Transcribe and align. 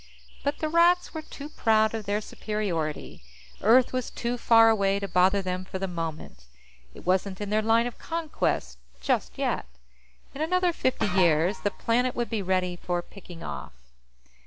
But 0.43 0.57
the 0.57 0.67
Rats 0.67 1.13
were 1.13 1.21
too 1.21 1.47
proud 1.47 1.93
of 1.93 2.05
their 2.07 2.21
superiority. 2.21 3.21
Earth 3.61 3.93
was 3.93 4.09
too 4.09 4.35
far 4.35 4.67
away 4.67 4.97
to 4.99 5.07
bother 5.07 5.43
them 5.43 5.63
for 5.63 5.77
the 5.77 5.87
moment; 5.87 6.45
it 6.95 7.05
wasn't 7.05 7.39
in 7.39 7.51
their 7.51 7.61
line 7.61 7.85
of 7.85 7.99
conquest 7.99 8.79
just 8.99 9.37
yet. 9.37 9.67
In 10.33 10.41
another 10.41 10.73
fifty 10.73 11.05
years, 11.05 11.59
the 11.59 11.69
planet 11.69 12.15
would 12.15 12.31
be 12.31 12.41
ready 12.41 12.75
for 12.77 13.03
picking 13.03 13.43
off. 13.43 13.73